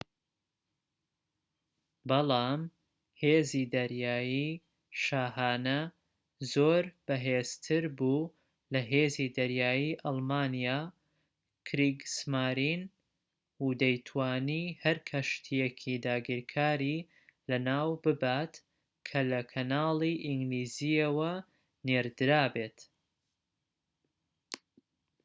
بەڵام 2.09 2.61
هێزی 3.21 3.63
دەریایی 3.75 4.49
شاهانە 5.03 5.81
زۆر 6.53 6.83
بەهێزتر 7.07 7.83
بوو 7.97 8.33
لە 8.73 8.81
هێزی 8.91 9.33
دەریایی 9.37 9.99
ئەڵمانیا 10.03 10.79
کریگسمارین 11.67 12.81
و 13.63 13.65
دەیتوانی 13.81 14.65
هەر 14.83 14.97
کەشتییەکی 15.09 15.95
داگیرکاری 16.05 16.97
لەناو 17.49 17.89
ببات 18.05 18.53
کە 19.07 19.19
لە 19.31 19.41
کەناڵی 19.51 20.21
ئینگلیزییەوە 20.25 21.33
نێردرابێت 21.87 22.77